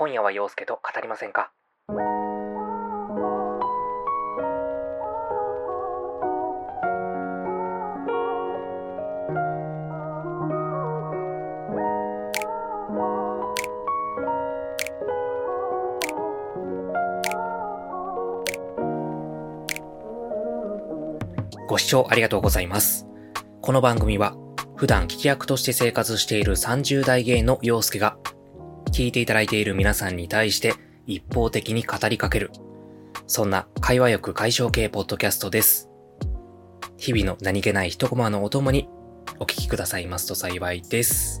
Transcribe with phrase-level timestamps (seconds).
[0.00, 1.50] 今夜は陽介と語りませんか？
[21.68, 23.06] ご視聴ありがとうございます。
[23.60, 24.34] この番組は
[24.76, 28.16] 普段聞き役として生活している30代芸の陽介が
[28.92, 30.74] 聞いていただいている皆さんに対して
[31.06, 32.50] 一方的に語りかける
[33.26, 35.88] そんな会話欲解消系ポッドキャストです。
[36.96, 38.88] 日々の何気ない一コマのお供に
[39.38, 41.40] お聞きくださいますと幸いです。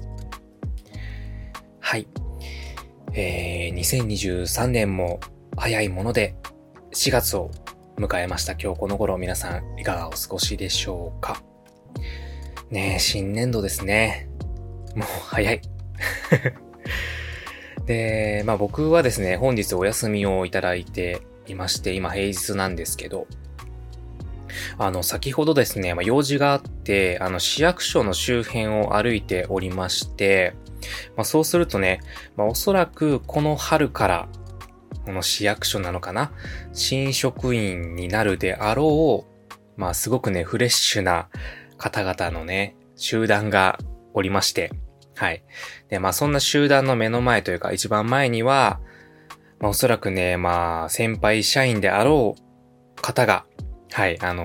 [1.80, 2.06] はい。
[3.12, 5.18] えー、2023年も
[5.56, 6.36] 早いもので
[6.94, 7.50] 4月を
[7.96, 11.42] 迎えました今日この頃皆さんいかがお過ごしでしょうか
[12.70, 14.28] ねえ、新年度ですね。
[14.94, 15.60] もう早い。
[17.86, 23.26] で、まあ僕はですね、本日お休みをいただいていまして、今平日なんですけど、
[24.78, 30.54] あの、先ほどですね、まあ、用事があって、あの、市役所の周辺を歩いておりまして、
[31.16, 32.00] まあ、そうするとね、
[32.36, 34.28] まあ、おそらくこの春から、
[35.04, 36.30] この市役所なのかな
[36.72, 41.28] 新職員になるであろう、まあ、すごくね、フレッシュな
[41.78, 43.78] 方々のね、集団が
[44.12, 44.70] おりまして、
[45.16, 45.42] はい。
[45.88, 48.80] で、まあ、そんな集団の目の前というか、一番前には、
[49.58, 53.44] まあ、おそらくね、まあ、先輩社員であろう方が、
[53.92, 54.44] はい、あの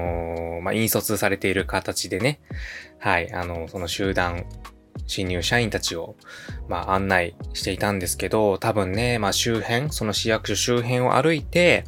[0.59, 2.41] ーまあ、引率されている形でね、
[2.99, 4.45] はい、あのその集団、
[5.07, 6.15] 新入社員たちを、
[6.67, 11.85] まあ、案内していたんですけど、多分ね、まあ、周辺、その市役所周辺を歩いて、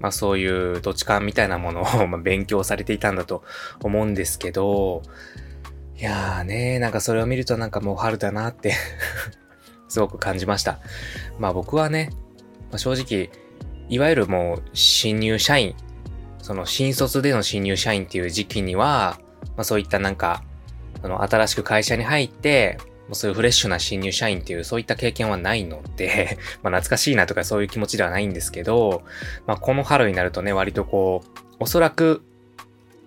[0.00, 3.44] まあ、そういう土地勘みたいなものをま勉強されていたんだと
[3.82, 5.02] 思うんですけど、
[5.98, 8.74] いやーね、なんかそれを見るとなんかもう春だなって
[9.88, 10.78] すごく感じました。
[11.40, 12.10] まあ僕はね、
[12.70, 13.30] まあ、正直、
[13.88, 15.74] いわゆるもう新入社員、
[16.40, 19.18] その新卒での新入社員っていう時期には、
[19.56, 20.44] まあそういったなんか、
[21.02, 22.78] その新しく会社に入って、
[23.08, 29.02] もうそういうフレッシュな新入社員っていうそういった経験はないので、 まあ懐かしいなとかそういう気持ちではないんですけど、
[29.48, 32.22] まあこの春になるとね、割とこう、おそらく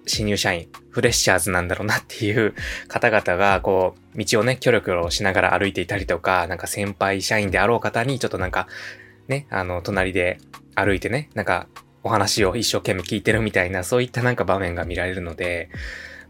[0.06, 2.54] 新入社員、フレッシャーズなんだろうなっていう
[2.88, 8.68] 方々が、こう、道をね、キョロキョロしながら歩いていたりとか、なんか先輩社員であろう方に、ちょっとなんか、
[9.28, 10.40] ね、あの、隣で
[10.76, 11.68] 歩いてね、なんか、
[12.04, 15.70] お話を一生懸命聞いてるみたいな、そういったなんか場面が見られるので、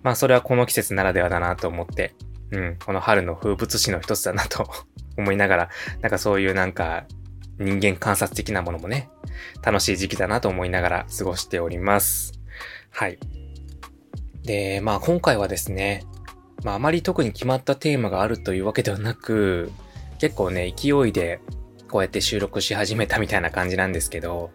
[0.04, 2.14] まあそれはこの季節ならではだなと思って、
[2.52, 4.70] うん、この春の風物詩の一つだなと
[5.18, 5.70] 思いながら、
[6.02, 7.06] なんかそういうなんか
[7.60, 9.10] 人間観察的なものもね、
[9.62, 12.34] 楽しい時期だなと思いながら過ごしております。
[12.90, 13.41] はい。
[14.44, 16.04] で、まあ今回はですね、
[16.64, 19.72] まああまり特に決まったテーマがあるというわけではなく、
[20.20, 21.40] 結構ね、勢いで
[21.90, 24.52] こうやって収録し始めたみたいな感じなんですけど、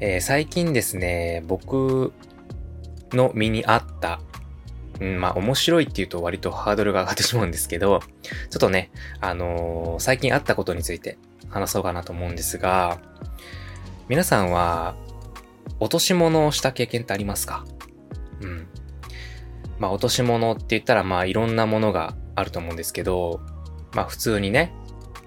[0.00, 2.12] えー最近ですね、僕
[3.12, 4.20] の身にあった、
[5.00, 8.00] うん、まあ面白いっていうと割とハードルが上がってしまうんですけど、
[8.50, 8.90] ちょっとね、
[9.20, 11.18] あのー最近あったことについて
[11.48, 12.98] 話そうかなと思うんですが、
[14.08, 14.96] 皆さんは
[15.78, 17.64] 落とし物をした経験ってありますか？
[18.40, 18.66] うん。
[19.80, 23.40] まあ落とし物って言ったらまあいろんなものがあると思うんですけど、
[23.92, 24.72] まあ普通にね、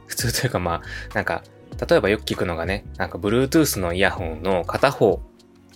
[0.08, 0.82] 普通というかまあ
[1.14, 1.44] なんか
[1.90, 5.22] 例えばよく聞くのがね、なんか Bluetooth のイヤホンの片方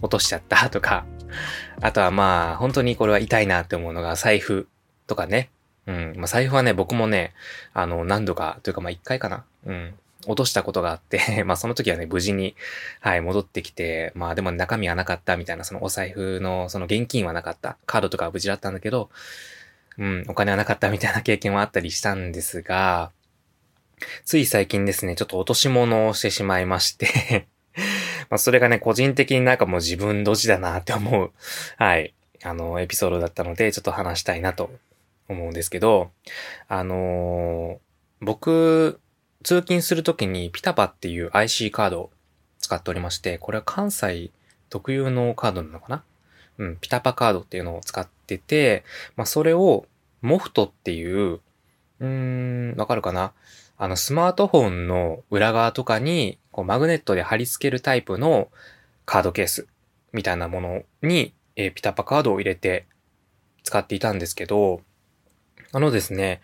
[0.01, 1.05] 落としちゃったとか、
[1.81, 4.67] あとはまあ本当にこれは痛いなって思うのが財布
[5.07, 5.49] とかね。
[5.87, 6.13] うん。
[6.17, 7.33] まあ財布はね、僕もね、
[7.73, 9.43] あの何度かというかまあ一回かな。
[9.65, 9.93] うん。
[10.27, 12.55] 落としたことがあって、 まあその時はね、無事に、
[12.99, 17.77] はい、戻ってきて、まあでも中身はなかったみたいな、そのお財布のその現金はなかった。
[17.85, 19.09] カードとかは無事だったんだけど、
[19.97, 23.11] うん、お金はなかったみたいな経験はあったりしたんですが、
[24.25, 27.47] つい最近ですね、ちょっと落とし物をしてしまいまして、
[28.29, 31.31] まあそれがね、個人的になんかもう自分ドジだなって思う、
[31.77, 32.13] はい、
[32.43, 34.71] あの、エピソードだったので、ちょっと話したいなと
[35.29, 36.11] 思うんですけど、
[36.67, 37.87] あのー
[38.19, 38.99] 僕、
[39.47, 42.09] 通勤するときにピタパっていう IC カードを
[42.59, 44.31] 使っておりまして、これは関西
[44.69, 46.03] 特有のカードなのかな？
[46.57, 48.83] うん、ピタパカードっていうのを使ってて、
[49.15, 49.85] まあそれを
[50.21, 53.31] モフトっていう、うーん、わかるかな？
[53.77, 58.49] あの、スマートフォンの裏側とかに、こう、マグネットで貼り付けるタイプの
[59.05, 59.65] カードケース
[60.11, 62.85] みたいなものに、えーピタパカードを入れて
[63.63, 64.81] 使っていたんですけど、
[65.71, 66.41] あのですね、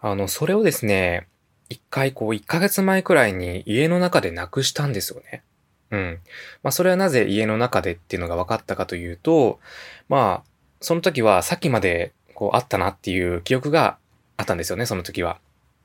[0.00, 1.28] あの、それをですね、
[1.68, 5.42] 一回こう、一ヶ月前くらいに家の中でなくしたんですよね。
[5.90, 6.20] うん。
[6.62, 9.60] まあ、それはなぜ家の中でっていうのが分かったかというと、
[10.08, 13.98] まあ、その時はさっきまでこうあったなっていう記憶が
[14.36, 15.38] あったんですよね、その時は。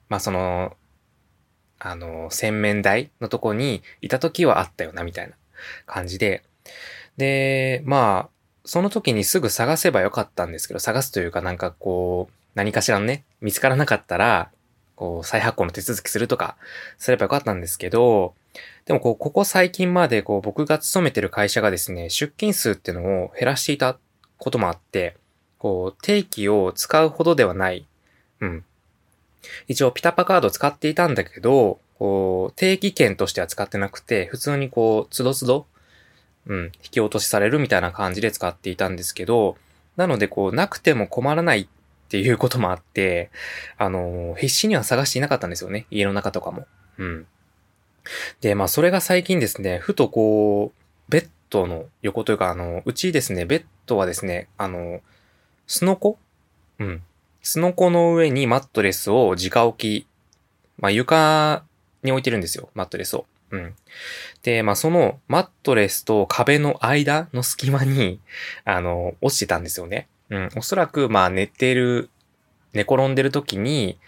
[0.10, 0.76] まあ、その、
[1.80, 5.36] あの、洗面台のとこにいた時はあったよな、みたいな
[5.86, 6.44] 感じで。
[7.18, 8.30] で、まあ、
[8.66, 14.52] その時にすぐ探せばよかったんですけど、探すというかなんかこう、何かしらのね、見つからなかったら、
[15.02, 16.58] こう、再発行の手続きするとか、
[17.00, 18.36] すればよかったんですけど、
[18.86, 23.98] でもこう、ここ最近までこう、僕が勤めてる会社がですね、出勤数っていうのを減らしていた
[24.38, 25.18] こともあって、
[25.58, 27.88] こう、定期を使うほどではない。
[28.42, 28.64] うん。
[29.68, 35.66] 一応、ピタパカード使っていたんだけど、こう、定期券としては使ってなくて、普通にこう、つどつど、
[36.46, 39.58] うん、引き落としされるみたいな感じで使っていたんですけど、
[39.96, 41.68] なのでこう、なくても困らない
[42.12, 43.32] っていうこともあって、
[43.78, 45.88] あの、必死には探していなかったんですよね。
[45.90, 46.68] 家の中とかも。
[46.98, 47.26] うん。
[48.42, 55.00] で、まあ、それが最近ですね、ふとこう、ベッドの横というか、あの、うちですね、ベッドはですね、あの、
[55.68, 56.18] スノコ
[56.80, 57.02] うん。
[57.42, 60.08] スノコの上にマットレスを直置き、
[60.80, 61.64] まあ、床
[62.04, 63.26] に置いてるんですよ、マットレスを。
[63.52, 63.74] うん。
[64.44, 68.20] で、まあ、そのマットレスと壁の間の隙間に、
[68.66, 70.10] あの、落ちてたんですよね。
[70.32, 70.50] うん。
[70.56, 72.10] おそらく、まあ、寝てる、
[72.74, 74.00] 寝転んでる時に、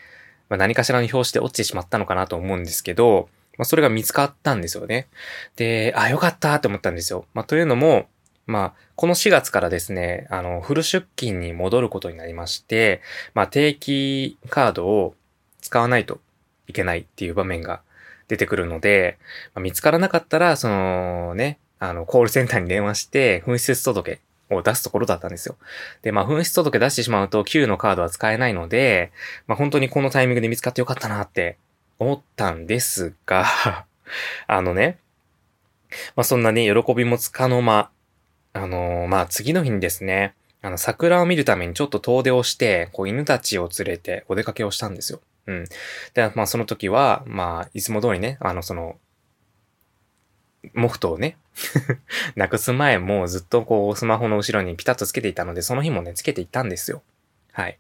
[0.49, 5.07] まあ、何かしらの表紙で落ちてしまったのかなと思うんですけど、まあ、それが見つかったんですよね。
[5.57, 7.25] で、あ、よかったって思ったんですよ。
[7.33, 8.07] まあ、というのも、
[8.47, 13.01] まあ、この4月からですね、あの、フル出勤に戻ることになりまして、
[13.33, 15.15] まあ、定期カードを
[15.61, 16.19] 使わないと
[16.67, 17.81] いけないっていう場面が
[18.27, 19.17] 出てくるので、
[19.53, 25.55] まあ、見つからなかったら、そのね、あの、コールセンターに電話して、紛失届を出すところだったんですよ。
[26.01, 29.11] で、まあ、紛失届出してしまうと、Q のカードは使えないので、
[29.47, 31.57] まあ、本当にこのタイミングで見つかってよかったなって
[31.99, 33.45] 思ったんですが
[34.47, 34.97] あのね、
[36.15, 37.89] まあ、そんなね、喜びもつかの間、
[38.53, 45.19] あのー、まあ、次の日にですね、あの、桜を見るためにちょっと遠出をして、こう、犬たちを連れてお出かけをしたんですよ。
[45.47, 45.65] うん。
[46.13, 48.97] で、まあ、その時は、まあ、いつも通りね、あの、その、
[50.73, 51.37] モフトをね
[52.35, 57.01] なくす前もずっとこう、スマホの後ろにピタッとつけていたので、その日もね、つけていたんですよ。
[57.51, 57.77] はい。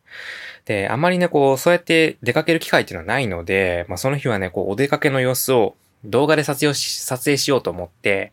[0.65, 5.75] で、あまりね、こう、そうやって出かける機会っていうのはないので、まあ、その日はね、こう、お出かけの様子を
[6.05, 8.31] 動画で撮影し、撮影しようと思って、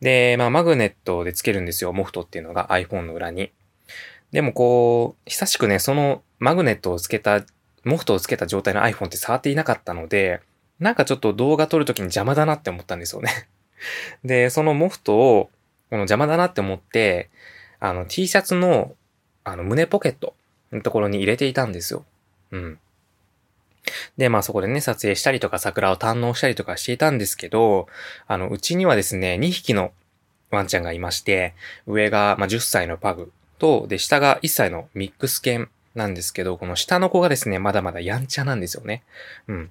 [0.00, 3.52] で、まあ、マグネットでつけるんですよ、モフトっていうのが iPhone の裏に。
[4.32, 7.44] でもこう、久しくね、そのマグネットをつけた
[7.84, 10.40] モフトをつけた状態の iPhone って触っていなかったので、
[10.80, 13.48] なんかちょっと動画撮るときに邪魔だなって思ったんですよね
[14.24, 15.50] で、そのモフトを、
[15.90, 17.30] この邪魔だなって思って、
[17.80, 18.94] あの T シャツの、
[19.44, 20.34] あの胸ポケット
[20.72, 22.04] のところに入れていたんですよ。
[22.50, 22.78] うん。
[24.16, 27.86] で、まあそこでね、撮影したりとか桜を堪能したりとかしていたんですけど、
[28.26, 29.92] あの、うちにはですね、2匹の
[30.50, 31.54] ワンちゃんがいまして、
[31.86, 39.02] 上が、まあ、10歳のパグと、で、下が1歳のミックス犬なんですけど、この下の子がですね、まだまだやんちゃなんですよね。
[39.48, 39.70] うん。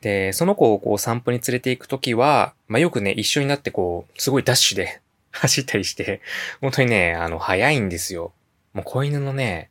[0.00, 5.00] で、その子をこう散歩に連れて行くときは、まあ、よくね、一緒になってこう、すごいダッシュで
[5.32, 6.20] 走ったりして、
[6.60, 8.32] 本当にね、あの、早いんですよ。
[8.72, 9.70] もう子犬のね、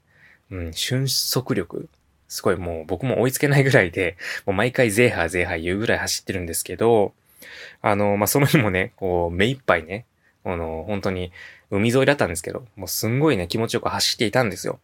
[0.52, 1.90] うん、瞬速力、
[2.28, 7.14] すごいもう僕も追いつけないぐらいで、もう毎回ゼーハーゼーハー言うぐらい走ってるんですけど、
[7.82, 10.06] あの、まあ、その日もね、こう、目いっぱいね、
[10.44, 11.32] あの、本当に
[11.72, 14.80] 海沿いだったんですけど、もうすんごいね、気持ちよく走っていたんですよ。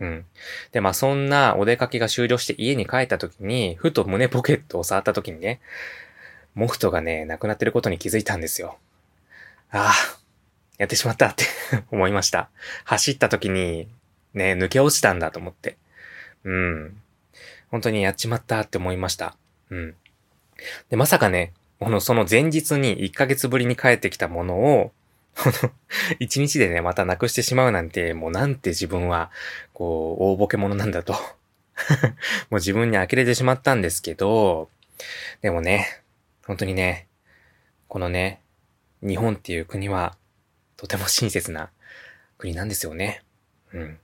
[0.00, 0.24] うん。
[0.72, 5.60] で、まあそんなお出かけが終了して家に帰った時に、ふと胸ポケットを触った時にね、
[6.54, 8.78] モフトがね、なくなってることに気づいたんですよ。
[9.70, 10.18] ああ、
[10.78, 11.44] やってしまったって
[11.90, 12.48] 思いました。
[12.84, 13.88] 走った時に、
[14.34, 15.76] ね、抜け落ちたんだと思って。
[16.44, 17.00] うん。
[17.70, 19.36] 本当にやっちまったって思いました。
[19.70, 19.94] うん。
[20.90, 24.92] で、まさかね、この、その前日に1ヶ月ぶりに帰ってきたものを、
[26.18, 29.30] 一日でね、またなくしてしまうなんて、もうなんて自分は、
[29.72, 31.12] こう、大ボケ者なんだと
[32.50, 34.70] もう自分に呆れてしまったんですけど、
[35.42, 36.02] でもね、
[36.46, 37.06] 本当にね、
[37.88, 38.40] このね、
[39.02, 40.16] 日本っていう国は、
[40.76, 41.70] とても親切な
[42.36, 43.22] 国なんですよね。
[43.72, 43.98] うん。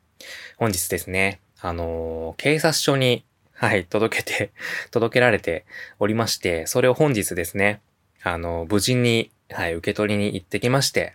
[0.57, 4.53] 本日ですね、あのー、警察署に、はい、届けて、
[4.91, 5.65] 届けられて
[5.99, 7.81] おりまして、それを本日ですね、
[8.23, 11.15] あのー、無事に、はい、受け取りに行ってきまして、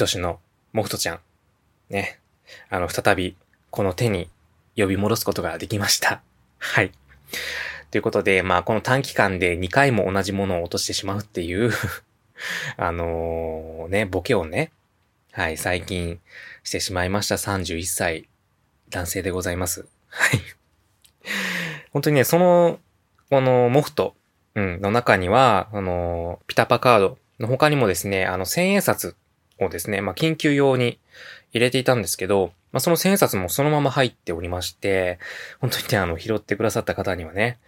[0.00, 0.40] 愛しの
[0.72, 1.20] モフトちゃん、
[1.90, 2.18] ね、
[2.70, 3.36] あの、再び、
[3.70, 4.30] この手に
[4.76, 6.22] 呼び戻すことができました。
[6.58, 6.92] はい。
[7.90, 11.70] ということで、まあ、この短期間で2回も同じものを落としてしまうっていう
[12.78, 14.72] あの、ね、ボケをね、
[15.32, 16.20] はい、最近
[16.62, 18.28] してしまいました31歳
[18.88, 19.86] 男性でございます。
[20.08, 20.40] はい。
[21.92, 22.78] 本当にね、その、
[23.28, 24.14] このモフト、
[24.54, 29.16] うん、の中には、あの、ピタパカードの他にもですね、あの、千円札
[29.60, 30.98] をですね、まあ、緊急用に
[31.52, 35.18] 入れていたんですけど、まあ、その千円札もそのまま入っておりまして、
[35.60, 37.58] 本当にね、あの、拾ってくださった方にはね、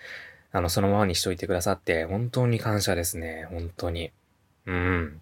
[0.53, 3.47] あの、そのままにしといてくださって、本当に感謝ですね。
[3.50, 4.12] 本当に。
[4.67, 5.21] うん。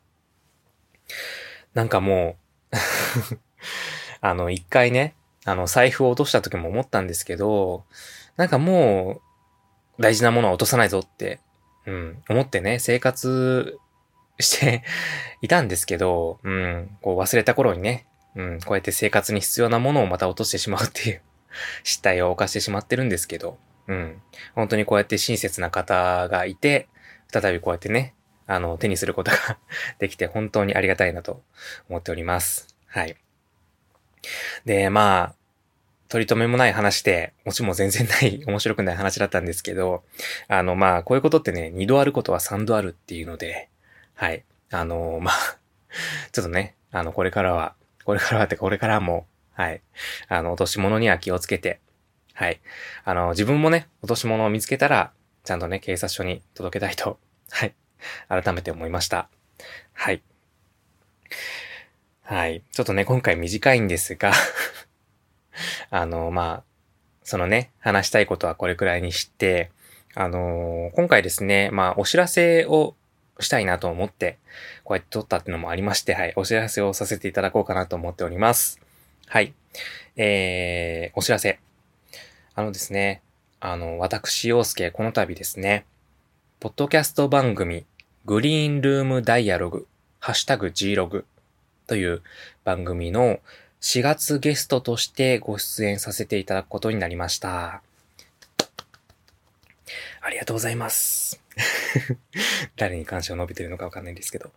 [1.74, 2.36] なんかも
[2.72, 2.76] う
[4.20, 5.14] あの、一回ね、
[5.44, 7.84] あの、財布を落とした時も思ったんですけど、
[8.36, 9.20] なんかも
[9.98, 11.40] う、大事なものは落とさないぞって、
[11.86, 13.78] うん、思ってね、生活
[14.42, 14.82] して
[15.40, 21.22] いたんですけど、うん、こう忘れた頃にね、うん、こうやって生活に必要なものをまた落としてしまうっていう
[21.84, 23.58] 失態を犯してしまってるんですけど、
[23.88, 24.22] うん、
[24.54, 26.88] 本当にこうやって親切な方がいて、
[27.32, 28.14] 再びこうやってね、
[28.46, 29.58] あの、手にすることが
[29.98, 31.42] できて本当にありがたいなと
[31.88, 32.68] 思っております。
[32.86, 33.16] はい。
[34.64, 35.34] で、まあ、
[36.08, 40.04] 取り留めもない話で、もちも全然ない 面白くない話だったんですけど、
[40.48, 43.70] あの、まあ、こういうことってね、二度あることは三度あるっていうので、
[44.22, 44.44] はい。
[44.70, 45.34] あのまあ、
[46.30, 47.74] ちょっとね、あの、これからは、
[48.04, 49.82] これからはってこれからも、はい。
[50.28, 51.80] あの、落とし物には気をつけて、
[52.32, 52.60] はい。
[53.04, 55.12] あの、自分もね、落とし物を見つけたら、
[55.42, 57.18] ちゃんとね、警察署に届けたいと、
[57.50, 57.74] はい。
[58.28, 59.28] 改めて思いました。
[59.92, 60.22] はい。
[62.22, 62.62] はい。
[62.70, 64.30] ちょっとね、今回短いんですが
[65.90, 66.64] あの、まあ、
[67.24, 69.72] そのね、話したいことはこれくらいにして、
[70.14, 72.94] あのー、今回ですね、まあ、お知らせを
[73.40, 74.38] したいなと思って、
[74.84, 78.80] こうやって撮ったっていうのもありまして、はい、お知らせをさせていただこうかなと思っております。
[79.26, 79.54] はい。
[80.16, 81.58] えー、お知らせ。
[82.54, 83.22] あのですね、
[83.60, 85.86] あの、私、洋介、この度ですね、
[86.60, 87.86] ポッドキャスト番組、
[88.24, 89.86] グリーンルームダイアログ、
[90.20, 91.24] ハッシュタグ G ログ
[91.86, 92.22] という
[92.64, 93.40] 番組の
[93.80, 97.82] 4月ゲストとしてご出演させていただくことになりました。
[100.32, 101.42] ありがとうございます。
[102.76, 104.50] 誰に感謝を述べてるのかわかんないんですけど。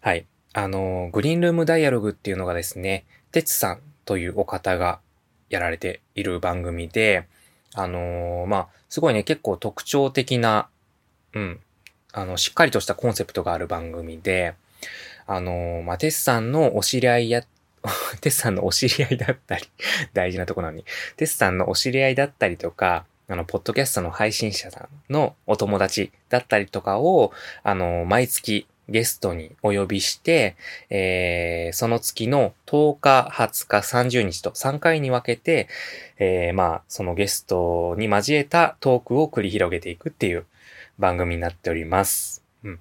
[0.00, 0.24] はい。
[0.52, 5.00] あの、グリーンルームダイアログっていうのがですね、てつさんというお方が
[5.50, 7.26] やられている番組で、
[7.74, 10.68] あのー、まあ、すごいね、結構特徴的な、
[11.32, 11.60] うん、
[12.12, 14.54] あの、しっかりとしたコンセプトがある番組で、
[15.26, 17.42] あのー、まあ、テスさんのお知り合いや、
[18.20, 19.64] テスさんのお知り合いだったり
[20.12, 20.84] 大事なとこなのに、
[21.16, 30.56] テスさんのお知り合いだったりとか、あの、ポッドキャストの配信者さんのお友達だったりとかを、あの、毎月ゲストにお呼びして、
[30.90, 35.68] えー、その月の10日、20日、30日と3回に分けて、
[36.18, 40.46] えー、まあ、そのゲストに交えたトークを繰り広げていくっていう
[40.98, 42.44] 番組になっております。
[42.62, 42.80] うん。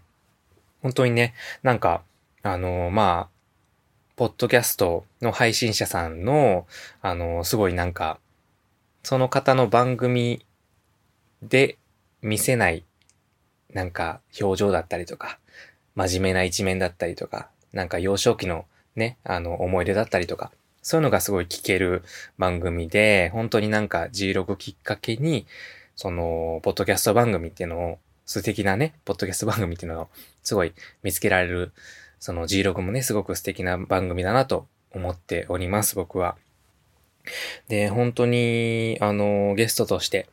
[0.83, 1.33] 本当にね、
[1.63, 2.03] なんか、
[2.43, 3.35] あの、まあ、
[4.15, 6.67] ポッドキャストの配信者さんの、
[7.01, 8.19] あの、すごいなんか、
[9.05, 10.43] その方の番組
[11.43, 11.77] で
[12.23, 12.83] 見せない、
[13.71, 15.37] なんか表情だったりとか、
[15.93, 22.01] 真面目な一面だったりとか、なんか幼少期のね、あの思い出だったりとか、そういうのがすごい聞ける
[22.39, 25.45] 番組で、本当になんか G6 きっかけに、
[25.95, 30.09] その、ポッドキャスト番組っていうのを、素敵なね、ポッドキャスト番組っていうのを
[30.41, 31.73] すごい見つけられる、
[32.19, 36.37] その G6 もね、すごく素敵な番組だなと思っております、僕は。
[37.67, 40.27] で、本当に、あの、ゲストとして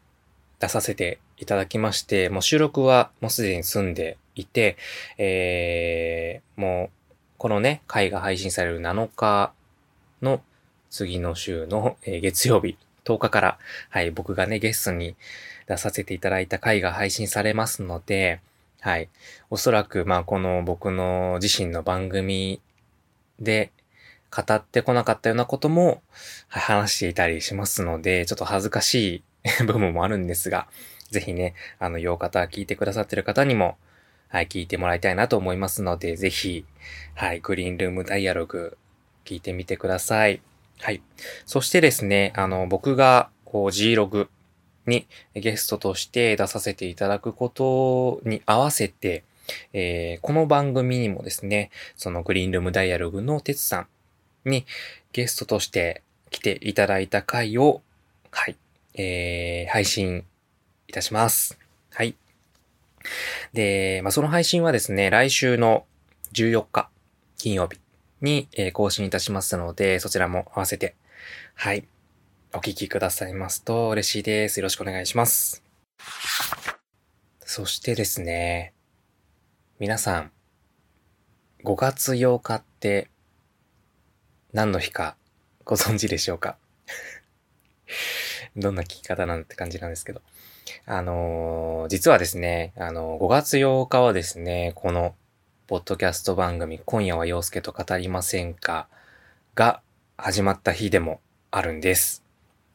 [0.61, 4.77] 出させていただきまして、もう収録はもうすでに済んでいて、
[5.19, 6.91] えー、もう、
[7.39, 9.53] このね、回が配信される7日
[10.23, 10.41] の
[10.91, 13.59] 次の週の、えー、月曜日、10日から、
[13.91, 15.17] はい、僕がね、ゲストに
[15.67, 18.41] 出させていただいた回が配信されますので、
[18.81, 19.09] はい。
[19.49, 22.61] おそらく、まあ、この僕の自身の番組
[23.39, 23.71] で、
[24.35, 26.03] 語ってこなかったようなことも
[26.49, 29.23] 話していたりしますので、ちょっと恥ずかしい
[29.67, 30.69] 部分もあるんですが、
[31.11, 33.77] ぜひね、あの、よう方、聞いてくださってる方にも、
[34.29, 36.65] はい、聞いてもらいたいなと思いますので、ぜひ、
[37.15, 38.79] はい、グリーンルームダイアログ、
[39.27, 40.41] 聞いてみてください。
[40.81, 41.03] はい。
[41.45, 44.31] そしてですね、あの、僕が、こう、G ログ
[44.87, 49.25] にゲストとして出させていただくことに合わせて、
[49.75, 53.87] えー、この番組にもですね、そのグリーンルームダイアログのてつさん
[54.45, 54.67] に
[55.13, 57.83] ゲストとして来ていただいた回を、
[58.31, 58.57] はい、
[58.95, 60.25] えー、配信
[60.89, 61.59] いたします。
[61.91, 62.17] はい。
[63.53, 65.85] で、まあ、その配信はですね、来週の
[66.33, 66.89] 14日、
[67.37, 67.79] 金曜日
[68.21, 70.95] に、えー、更新いたしますので、そちらも合わせて、
[71.55, 71.87] はい、
[72.55, 74.61] お聞きくださいますと嬉しいです。
[74.61, 75.63] よろしくお願いします。
[77.41, 78.73] そしてですね、
[79.79, 80.33] 皆さん、
[81.65, 83.11] 5月8日って
[84.53, 85.17] 何の日か
[85.65, 86.57] ご存知でしょうか？
[88.57, 90.21] どんな聞き方なんて感じなんですけど。
[90.85, 95.15] あのー、実はですね、あのー、5月8日はですね、この、
[95.67, 98.89] ポッドキャスト番組、今夜は陽介と語りませんか
[99.55, 99.81] が
[100.17, 102.23] 始まった日でもあるんです。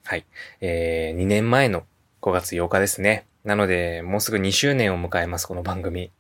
[0.04, 0.26] はい。
[0.62, 1.86] えー、2年前の
[2.22, 3.26] 5月8日ですね。
[3.44, 6.04] なので、もうすぐ2周年を迎えます、この番組。
[6.04, 6.12] い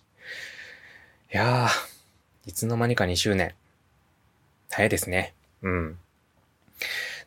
[1.31, 3.55] やー、いつの間にか2周年。
[4.69, 5.33] 早いですね。
[5.61, 5.99] うん。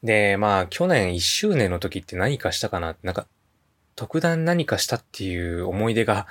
[0.02, 2.96] で、まあ、去年1周年の時って何かしたかな？
[3.02, 3.26] なんか、
[3.96, 6.26] 特段何かしたっていう思い出が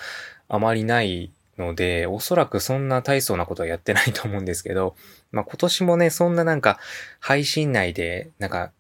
[0.48, 4.96] あまりないので、おそらくそんな大層なことはやってないと思うんですけど、
[5.32, 6.80] まあ今年もね、そんななんか
[7.20, 8.72] 配信内で、なんか、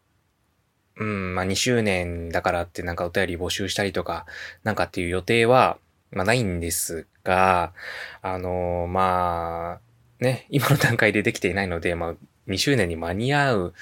[0.95, 4.25] うん、まあ2周年だからってなんかお便り募集したりとか、
[4.63, 5.77] なんかっていう予定は、
[6.11, 7.73] まあないんですが、
[8.23, 12.15] あのー、まあ、ね、今の段階でできていないので、まあ
[12.49, 13.73] 2周年に間に合う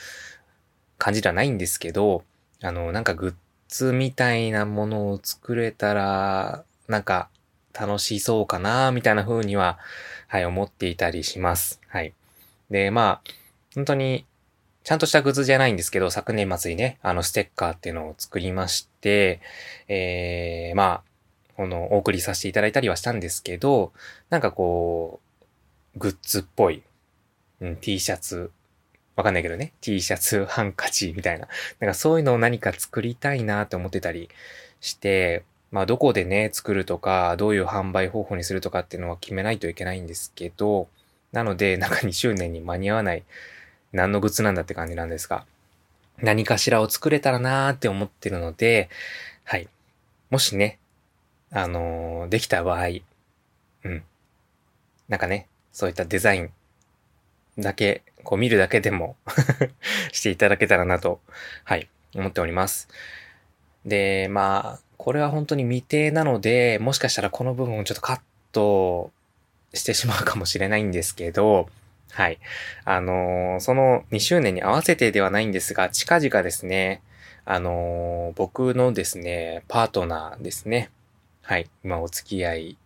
[0.98, 2.24] 感じではないんですけど、
[2.62, 3.34] あの、なんかグッ
[3.68, 7.30] ズみたいなものを作れたら、なんか
[7.74, 9.78] 楽しそうかな、みたいな風には、
[10.28, 11.80] はい、思っていたりします。
[11.88, 12.14] はい。
[12.72, 13.32] で、まあ、
[13.76, 14.26] 本当に、
[14.84, 19.42] ちゃんとしたグッズじゃないんですけど、昨年末にね、あの、ステッカーっていうのを作りまして、
[19.88, 21.04] えー、まあ、
[21.56, 23.92] この、お送りさせていただいたりはしたんですけど、
[24.30, 25.20] なんかこ
[25.96, 26.84] う、グッズっぽい、
[27.62, 28.52] うん、T シャツ、
[29.18, 31.48] わかんないけどね、T シャツ、ハンカチみたいな、
[31.80, 34.30] なんかそういうのを何か作りたいなって思ってたり
[34.80, 40.88] して、まあどこでね、作るとか、どういう販売方法にするとかっていうのは決めないといけないんですけど、
[41.32, 43.24] なので、なんか2周年に間に合わない、
[43.92, 45.46] 何のグッズなんだって感じなんですが、
[46.20, 48.90] 何かしらを作れたらなーって思ってるので、
[49.46, 49.68] はい。
[50.30, 50.78] もしね、
[51.52, 52.88] あのー、できた場合、
[53.84, 54.04] うん。
[55.10, 56.52] なんかね、そういったデザイン
[57.58, 59.16] だけ、こう見るだけでも
[60.12, 61.22] していただけたらなと、
[61.64, 62.90] はい、思っております。
[63.86, 68.20] で、まあ、これは本当に未定なので、もしかしたらこの部分をちょっとカッ
[68.52, 69.12] ト
[69.74, 71.70] してしまうかもしれないんですけど、
[72.12, 72.40] はい。
[72.84, 77.02] あのー、その2周年に合わせてではないんですが、近々ですね、
[77.46, 80.90] あのー、僕のですね、パートナーですね。
[81.44, 81.70] はい。
[81.86, 82.78] 今お付き合い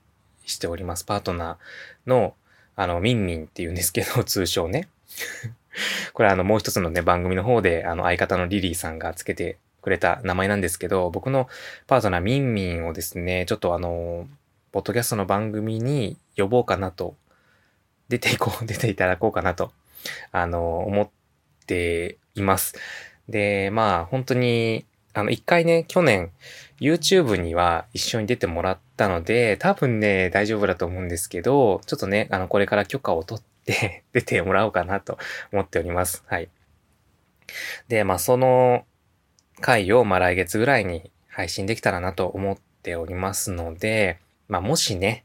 [0.46, 1.04] しております。
[1.04, 2.36] パートナーの、
[2.76, 4.88] あの、ミンミンっていうんですけど、通称ね。
[6.14, 11.48] これあの、もう一つのね、番組の方で、あの、相方のリリーさんがつけてくれた名前なんですけど、僕の
[11.88, 14.28] パートナーミンミンをですね、ちょっとあの、
[14.72, 17.16] ポッドキャストの番組に呼ぼうかなと、
[18.10, 19.72] 出ていこう、 出ていただこうかなと、
[20.32, 21.10] あの、思っ
[21.66, 22.76] ています。
[23.30, 26.32] で、まあ、本当に、あの、一回ね、去年、
[26.80, 35.18] YouTube には一緒に出てもらったので、多分ね、大丈夫だと思うんですけど、ちょっとね、あの、これから許可を取ってて 出てもらおうかなと
[35.52, 36.24] 思っております。
[36.28, 36.50] はい。
[37.88, 38.86] で、まあ、その
[39.60, 45.24] 回を、まあ、来月ぐらいに配信できたらなと思っておりますので、まあ、もしね、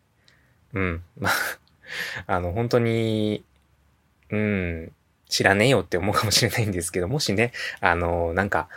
[0.73, 1.33] うん、まあ、
[2.27, 3.45] あの、本当に、
[4.31, 4.93] うん、
[5.29, 8.69] 知らねえよって思うかもしれないんですけど、もしね、あの、なんか、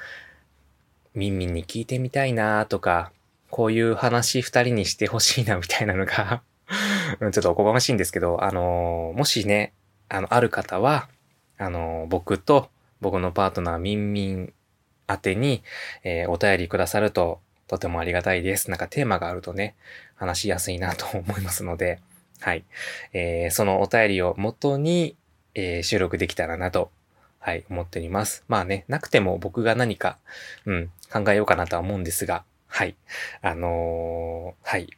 [1.16, 3.12] ミンミンに聞いてみたいなとか、
[3.50, 6.44] こういう話二人にしてほしいなみたいなのが
[7.20, 9.74] ちょっとおこがましいんですけど、あの、もしね、
[10.08, 11.08] あの、ある方は、
[11.58, 12.70] あの、僕と
[13.02, 14.54] 僕のパートナーミンミン
[15.08, 15.64] 宛てに、
[16.04, 18.70] えー、お便りくださるととてもありがたいです。
[18.70, 19.76] なんかテーマがあるとね、
[20.16, 22.00] 話しやすいなと思いますので、
[22.42, 22.64] はい。
[23.14, 25.16] えー、そのお便りを元に、
[25.56, 26.92] えー、収録できたらなと、
[27.40, 28.44] はい、思っております。
[28.48, 30.18] まあね、なくても僕が何か、
[30.66, 32.96] うん、考えようかなとは思うんですが、はい。
[33.42, 34.90] あのー、はい。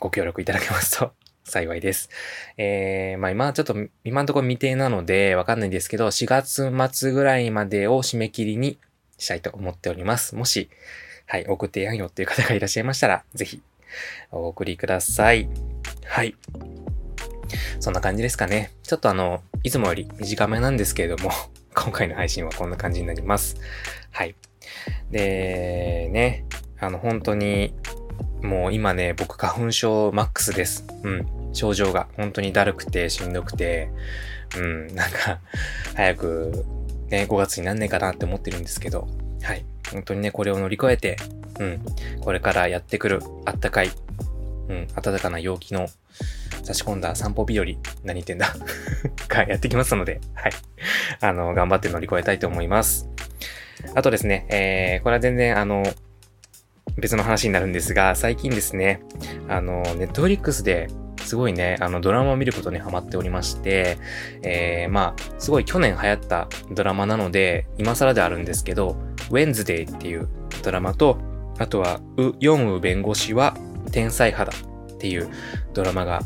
[0.00, 1.12] ご協力いただけますと
[1.44, 2.10] 幸いです。
[2.56, 8.78] えー、まあ今ちょっと今のところ未定なのでわかんないんですけど、4月末ぐらいまでを締め切りに
[9.18, 10.34] したいと思っております。
[10.34, 10.70] もし、
[11.26, 13.62] はい、送ってやんよっていう方がいらっしゃいましたら、ぜひ、
[14.30, 15.48] お送りください。
[16.06, 16.34] はい。
[17.80, 18.70] そんな感じですかね。
[18.82, 21.30] ちょっとあの、いつもより短めなんですけれども、
[21.74, 23.56] 今回の配信はこんな感じになります。
[24.10, 24.34] はい。
[25.10, 26.44] で、ね、
[26.78, 27.74] あの、本当に、
[28.42, 30.86] もう今ね、僕花粉症マックスです。
[31.02, 31.26] うん。
[31.52, 33.90] 症状が本当にだるくてしんどくて、
[34.56, 35.40] うん、なんか、
[35.94, 36.64] 早く
[37.08, 39.08] ね、5月になんねえかなって思ってるんですけど、
[39.42, 39.64] はい。
[39.92, 41.16] 本当にね、これを乗り越えて、
[41.58, 41.80] うん、
[42.20, 43.90] これからやってくるあったかい、
[44.68, 45.88] うん、暖かな陽気の
[46.62, 47.64] 差し込んだ散歩日和、
[48.04, 48.54] 何言ってんだ
[49.28, 50.52] がやってきますので、はい。
[51.20, 53.08] あの、頑張って乗り越えたいと思います。
[53.94, 55.82] あとですね、えー、これは全然あの、
[56.96, 59.02] 別の話になるんですが、最近ですね、
[59.48, 60.88] あの、ネットフリックスで
[61.24, 63.98] すごいね、あのドラマを見ることにハマっておりまして、
[64.42, 68.96] えー、まあ、すごい去年流行ったドラマなので、今更であるんですけど、
[69.30, 70.28] ウェンズデイっていう
[70.62, 71.18] ドラマと、
[71.58, 73.56] あとは、ウ・ヨンウ弁護士は
[73.92, 75.28] 天才肌っていう
[75.74, 76.22] ドラマが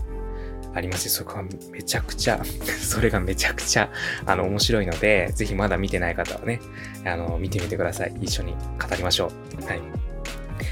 [0.74, 2.42] ありまして、そこはめちゃくちゃ
[2.80, 3.90] それがめちゃくちゃ、
[4.26, 6.60] あの、面白いので、ぜひまだ見てない方はね、
[7.04, 8.14] あの、見てみてください。
[8.20, 9.66] 一緒に語りましょう。
[9.66, 10.13] はい。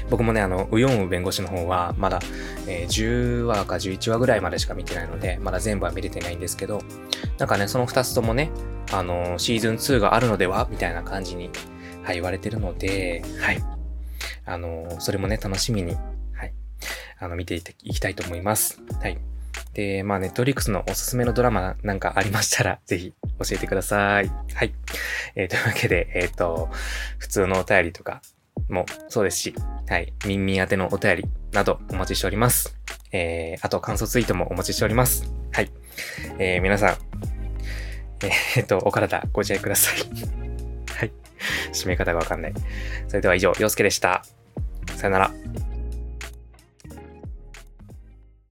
[0.09, 2.19] 僕もね、あの、ウヨンウ弁護士の方は、まだ、
[2.67, 6.81] えー、10話か11話ぐらいまでしか見てないので、まだ全部は見れてないんですけど、
[7.37, 8.51] なんかね、その2つともね、
[8.91, 11.49] あの、シーズン2があるのではみたいな感じに、
[12.03, 13.63] はい、言われてるので、はい。
[14.45, 15.95] あの、それもね、楽しみに、
[16.33, 16.53] はい。
[17.19, 18.81] あの、見ていきたいと思います。
[19.01, 19.17] はい。
[19.73, 24.31] で、まあ、ネットリックスのおすすめのドラマなんかありましたら、 ぜひ教えてください。
[24.53, 24.73] はい。
[25.35, 26.69] えー、というわけで、えっ、ー、と、
[27.17, 28.21] 普通のお便りとか
[28.69, 29.55] もそうですし、
[29.87, 30.13] はい。
[30.25, 32.77] みんみん宛てのお便りなどお待ちしております。
[33.11, 35.31] えー、あと感想ツイートもお待ちしております。
[35.51, 35.71] はい。
[36.39, 36.97] えー、皆さん、
[38.55, 39.99] えー、っと、お体ご自愛ください。
[40.97, 41.11] はい。
[41.71, 42.53] 締め方がわかんない。
[43.07, 44.23] それでは以上、洋介でした。
[44.95, 45.31] さよなら。